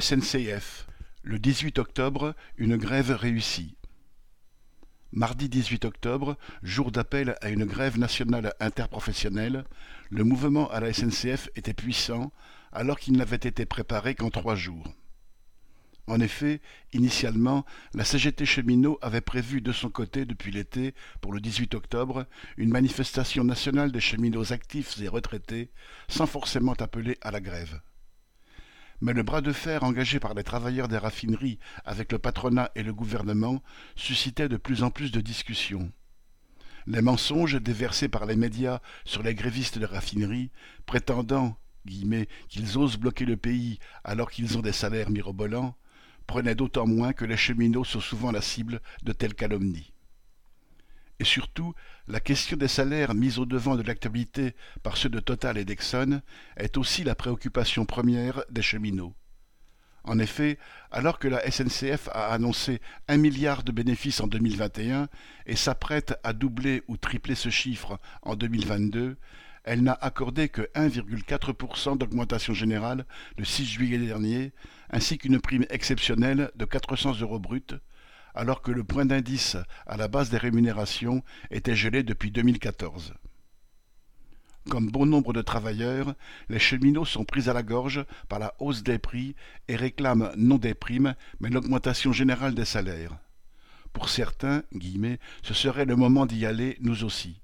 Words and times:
SNCF. 0.00 0.86
Le 1.22 1.38
18 1.38 1.78
octobre, 1.78 2.34
une 2.58 2.76
grève 2.76 3.12
réussie. 3.12 3.76
Mardi 5.12 5.48
18 5.48 5.86
octobre, 5.86 6.36
jour 6.62 6.90
d'appel 6.90 7.36
à 7.40 7.48
une 7.48 7.64
grève 7.64 7.98
nationale 7.98 8.52
interprofessionnelle, 8.60 9.64
le 10.10 10.24
mouvement 10.24 10.70
à 10.70 10.80
la 10.80 10.92
SNCF 10.92 11.48
était 11.56 11.72
puissant 11.72 12.30
alors 12.72 12.98
qu'il 12.98 13.16
n'avait 13.16 13.36
été 13.36 13.64
préparé 13.64 14.14
qu'en 14.14 14.28
trois 14.28 14.54
jours. 14.54 14.86
En 16.08 16.20
effet, 16.20 16.60
initialement, 16.92 17.64
la 17.94 18.04
CGT 18.04 18.44
cheminot 18.44 18.98
avait 19.00 19.22
prévu 19.22 19.62
de 19.62 19.72
son 19.72 19.88
côté 19.88 20.26
depuis 20.26 20.52
l'été, 20.52 20.94
pour 21.22 21.32
le 21.32 21.40
18 21.40 21.74
octobre, 21.74 22.26
une 22.58 22.70
manifestation 22.70 23.44
nationale 23.44 23.92
des 23.92 24.00
cheminots 24.00 24.52
actifs 24.52 25.00
et 25.00 25.08
retraités, 25.08 25.70
sans 26.08 26.26
forcément 26.26 26.74
appeler 26.74 27.16
à 27.22 27.30
la 27.30 27.40
grève 27.40 27.80
mais 29.00 29.12
le 29.12 29.22
bras 29.22 29.40
de 29.40 29.52
fer 29.52 29.82
engagé 29.84 30.20
par 30.20 30.34
les 30.34 30.44
travailleurs 30.44 30.88
des 30.88 30.98
raffineries 30.98 31.58
avec 31.84 32.12
le 32.12 32.18
patronat 32.18 32.70
et 32.74 32.82
le 32.82 32.94
gouvernement 32.94 33.62
suscitait 33.94 34.48
de 34.48 34.56
plus 34.56 34.82
en 34.82 34.90
plus 34.90 35.12
de 35.12 35.20
discussions. 35.20 35.92
Les 36.86 37.02
mensonges 37.02 37.60
déversés 37.60 38.08
par 38.08 38.26
les 38.26 38.36
médias 38.36 38.80
sur 39.04 39.22
les 39.22 39.34
grévistes 39.34 39.78
de 39.78 39.86
raffineries, 39.86 40.50
prétendant 40.86 41.56
qu'ils 42.48 42.78
osent 42.78 42.96
bloquer 42.96 43.24
le 43.24 43.36
pays 43.36 43.78
alors 44.04 44.30
qu'ils 44.30 44.56
ont 44.56 44.62
des 44.62 44.72
salaires 44.72 45.10
mirobolants, 45.10 45.76
prenaient 46.26 46.54
d'autant 46.54 46.86
moins 46.86 47.12
que 47.12 47.24
les 47.24 47.36
cheminots 47.36 47.84
sont 47.84 48.00
souvent 48.00 48.32
la 48.32 48.40
cible 48.40 48.80
de 49.02 49.12
telles 49.12 49.34
calomnies. 49.34 49.92
Et 51.18 51.24
surtout, 51.24 51.74
la 52.08 52.20
question 52.20 52.56
des 52.56 52.68
salaires 52.68 53.14
mise 53.14 53.38
au 53.38 53.46
devant 53.46 53.76
de 53.76 53.82
l'actualité 53.82 54.54
par 54.82 54.96
ceux 54.96 55.08
de 55.08 55.20
Total 55.20 55.56
et 55.56 55.64
d'Exxon 55.64 56.20
est 56.56 56.76
aussi 56.76 57.04
la 57.04 57.14
préoccupation 57.14 57.86
première 57.86 58.44
des 58.50 58.62
cheminots. 58.62 59.14
En 60.04 60.20
effet, 60.20 60.58
alors 60.92 61.18
que 61.18 61.26
la 61.26 61.50
SNCF 61.50 62.08
a 62.12 62.28
annoncé 62.28 62.80
un 63.08 63.16
milliard 63.16 63.64
de 63.64 63.72
bénéfices 63.72 64.20
en 64.20 64.28
2021 64.28 65.08
et 65.46 65.56
s'apprête 65.56 66.14
à 66.22 66.32
doubler 66.32 66.82
ou 66.86 66.96
tripler 66.96 67.34
ce 67.34 67.48
chiffre 67.48 67.98
en 68.22 68.36
2022, 68.36 69.16
elle 69.64 69.82
n'a 69.82 69.98
accordé 70.00 70.48
que 70.48 70.62
1,4% 70.76 71.98
d'augmentation 71.98 72.54
générale 72.54 73.04
le 73.36 73.44
6 73.44 73.66
juillet 73.66 73.98
dernier, 73.98 74.52
ainsi 74.90 75.18
qu'une 75.18 75.40
prime 75.40 75.66
exceptionnelle 75.70 76.52
de 76.54 76.64
400 76.64 77.20
euros 77.20 77.40
bruts, 77.40 77.80
alors 78.36 78.62
que 78.62 78.70
le 78.70 78.84
point 78.84 79.06
d'indice 79.06 79.56
à 79.86 79.96
la 79.96 80.08
base 80.08 80.30
des 80.30 80.36
rémunérations 80.36 81.24
était 81.50 81.74
gelé 81.74 82.02
depuis 82.02 82.30
2014. 82.30 83.14
Comme 84.68 84.90
bon 84.90 85.06
nombre 85.06 85.32
de 85.32 85.42
travailleurs, 85.42 86.14
les 86.48 86.58
cheminots 86.58 87.04
sont 87.04 87.24
pris 87.24 87.48
à 87.48 87.52
la 87.52 87.62
gorge 87.62 88.04
par 88.28 88.38
la 88.38 88.54
hausse 88.58 88.82
des 88.82 88.98
prix 88.98 89.34
et 89.68 89.76
réclament 89.76 90.32
non 90.36 90.58
des 90.58 90.74
primes, 90.74 91.14
mais 91.40 91.50
l'augmentation 91.50 92.12
générale 92.12 92.54
des 92.54 92.64
salaires. 92.64 93.16
Pour 93.92 94.08
certains, 94.08 94.62
guillemets, 94.74 95.18
ce 95.42 95.54
serait 95.54 95.86
le 95.86 95.96
moment 95.96 96.26
d'y 96.26 96.44
aller, 96.44 96.76
nous 96.80 97.04
aussi. 97.04 97.40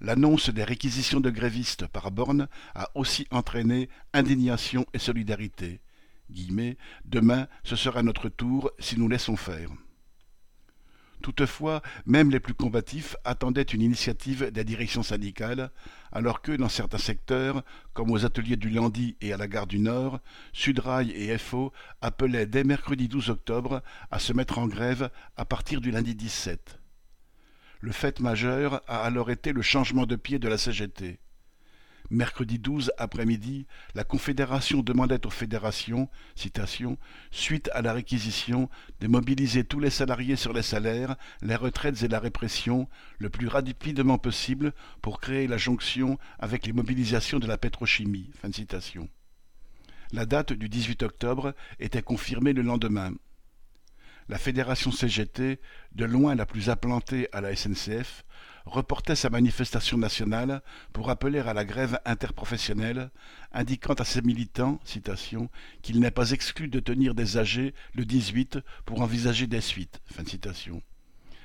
L'annonce 0.00 0.50
des 0.50 0.64
réquisitions 0.64 1.20
de 1.20 1.30
grévistes 1.30 1.86
par 1.86 2.10
borne 2.10 2.48
a 2.74 2.90
aussi 2.96 3.28
entraîné 3.30 3.88
indignation 4.12 4.84
et 4.94 4.98
solidarité. 4.98 5.80
Guillemets, 6.30 6.76
demain, 7.04 7.46
ce 7.62 7.76
sera 7.76 8.02
notre 8.02 8.28
tour 8.28 8.72
si 8.80 8.98
nous 8.98 9.06
laissons 9.06 9.36
faire. 9.36 9.70
Toutefois, 11.22 11.80
même 12.04 12.30
les 12.30 12.40
plus 12.40 12.54
combatifs 12.54 13.16
attendaient 13.24 13.62
une 13.62 13.80
initiative 13.80 14.50
des 14.50 14.64
directions 14.64 15.02
syndicales, 15.02 15.70
alors 16.10 16.42
que, 16.42 16.52
dans 16.52 16.68
certains 16.68 16.98
secteurs, 16.98 17.62
comme 17.94 18.10
aux 18.10 18.26
ateliers 18.26 18.56
du 18.56 18.68
Landy 18.68 19.16
et 19.20 19.32
à 19.32 19.36
la 19.36 19.48
gare 19.48 19.66
du 19.66 19.78
Nord, 19.78 20.20
Sudrail 20.52 21.10
et 21.12 21.38
FO 21.38 21.72
appelaient 22.00 22.46
dès 22.46 22.64
mercredi 22.64 23.08
12 23.08 23.30
octobre 23.30 23.82
à 24.10 24.18
se 24.18 24.32
mettre 24.32 24.58
en 24.58 24.66
grève 24.66 25.10
à 25.36 25.44
partir 25.44 25.80
du 25.80 25.90
lundi 25.90 26.14
17. 26.14 26.80
Le 27.80 27.92
fait 27.92 28.20
majeur 28.20 28.82
a 28.86 29.02
alors 29.04 29.30
été 29.30 29.52
le 29.52 29.62
changement 29.62 30.06
de 30.06 30.16
pied 30.16 30.38
de 30.38 30.48
la 30.48 30.58
CGT. 30.58 31.18
Mercredi 32.10 32.58
12 32.58 32.92
après-midi, 32.98 33.66
la 33.94 34.04
Confédération 34.04 34.82
demandait 34.82 35.26
aux 35.26 35.30
fédérations, 35.30 36.08
citation, 36.34 36.98
suite 37.30 37.70
à 37.72 37.82
la 37.82 37.92
réquisition, 37.92 38.68
de 39.00 39.06
mobiliser 39.06 39.64
tous 39.64 39.80
les 39.80 39.90
salariés 39.90 40.36
sur 40.36 40.52
les 40.52 40.62
salaires, 40.62 41.16
les 41.40 41.56
retraites 41.56 42.02
et 42.02 42.08
la 42.08 42.20
répression, 42.20 42.88
le 43.18 43.30
plus 43.30 43.48
rapidement 43.48 44.18
possible 44.18 44.72
pour 45.00 45.20
créer 45.20 45.46
la 45.46 45.56
jonction 45.56 46.18
avec 46.38 46.66
les 46.66 46.72
mobilisations 46.72 47.38
de 47.38 47.46
la 47.46 47.58
pétrochimie. 47.58 48.30
La 50.12 50.26
date 50.26 50.52
du 50.52 50.68
18 50.68 51.02
octobre 51.04 51.54
était 51.78 52.02
confirmée 52.02 52.52
le 52.52 52.62
lendemain 52.62 53.12
la 54.32 54.38
fédération 54.38 54.90
CGT, 54.90 55.60
de 55.94 56.04
loin 56.06 56.34
la 56.34 56.46
plus 56.46 56.70
implantée 56.70 57.28
à 57.32 57.42
la 57.42 57.54
SNCF, 57.54 58.24
reportait 58.64 59.14
sa 59.14 59.28
manifestation 59.28 59.98
nationale 59.98 60.62
pour 60.94 61.10
appeler 61.10 61.40
à 61.40 61.52
la 61.52 61.66
grève 61.66 62.00
interprofessionnelle, 62.06 63.10
indiquant 63.52 63.92
à 63.92 64.06
ses 64.06 64.22
militants 64.22 64.80
qu'il 65.82 66.00
n'est 66.00 66.10
pas 66.10 66.30
exclu 66.30 66.68
de 66.68 66.80
tenir 66.80 67.14
des 67.14 67.36
AG 67.36 67.74
le 67.92 68.04
18 68.06 68.58
pour 68.86 69.02
envisager 69.02 69.46
des 69.46 69.60
suites. 69.60 70.00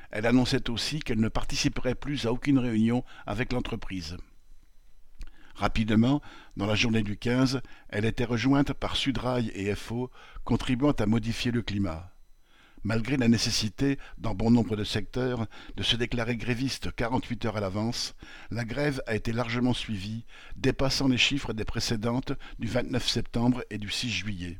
Elle 0.09 0.25
annonçait 0.25 0.69
aussi 0.69 1.01
qu'elle 1.01 1.19
ne 1.19 1.27
participerait 1.27 1.93
plus 1.93 2.25
à 2.25 2.31
aucune 2.31 2.57
réunion 2.57 3.03
avec 3.25 3.51
l'entreprise. 3.51 4.15
Rapidement, 5.55 6.21
dans 6.55 6.67
la 6.67 6.75
journée 6.75 7.03
du 7.03 7.17
15, 7.17 7.59
elle 7.89 8.05
était 8.05 8.23
rejointe 8.23 8.71
par 8.71 8.95
Sudrail 8.95 9.51
et 9.55 9.75
FO, 9.75 10.09
contribuant 10.45 10.91
à 10.91 11.05
modifier 11.05 11.51
le 11.51 11.61
climat 11.61 12.13
malgré 12.83 13.17
la 13.17 13.27
nécessité, 13.27 13.97
dans 14.17 14.35
bon 14.35 14.51
nombre 14.51 14.75
de 14.75 14.83
secteurs, 14.83 15.47
de 15.75 15.83
se 15.83 15.95
déclarer 15.95 16.37
gréviste 16.37 16.93
48 16.95 17.45
heures 17.45 17.57
à 17.57 17.61
l'avance, 17.61 18.15
la 18.51 18.65
grève 18.65 19.01
a 19.07 19.15
été 19.15 19.31
largement 19.31 19.73
suivie, 19.73 20.25
dépassant 20.55 21.07
les 21.07 21.17
chiffres 21.17 21.53
des 21.53 21.65
précédentes 21.65 22.33
du 22.59 22.67
29 22.67 23.07
septembre 23.07 23.63
et 23.69 23.77
du 23.77 23.89
6 23.89 24.09
juillet. 24.09 24.59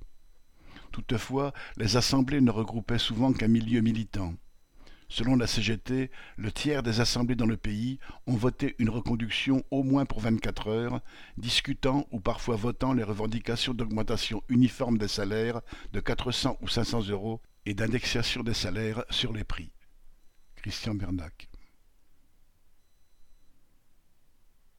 Toutefois, 0.92 1.54
les 1.78 1.98
assemblées 1.98 2.42
ne 2.42 2.52
regroupaient 2.52 2.98
souvent 2.98 3.34
qu'un 3.34 3.48
milieu 3.48 3.82
militant. 3.82 4.34
Selon 5.10 5.38
la 5.38 5.48
CGT, 5.48 6.12
le 6.36 6.52
tiers 6.52 6.84
des 6.84 7.00
assemblées 7.00 7.36
dans 7.36 7.46
le 7.46 7.56
pays 7.56 7.98
ont 8.26 8.36
voté 8.36 8.76
une 8.78 8.90
reconduction 8.90 9.64
au 9.72 9.84
moins 9.84 10.06
pour 10.06 10.20
24 10.20 10.68
heures, 10.68 11.02
discutant 11.38 12.06
ou 12.12 12.20
parfois 12.20 12.58
votant 12.58 12.92
les 12.92 13.04
revendications 13.04 13.74
d'augmentation 13.74 14.44
uniforme 14.50 14.98
des 14.98 15.08
salaires 15.08 15.62
de 15.94 16.02
400 16.02 16.58
ou 16.62 16.68
500 16.68 17.08
euros 17.08 17.42
et 17.68 17.74
d'indexation 17.74 18.44
des 18.44 18.54
salaires 18.54 19.04
sur 19.10 19.34
les 19.34 19.44
prix. 19.44 19.74
Christian 20.56 20.96
Bernac. 20.96 21.47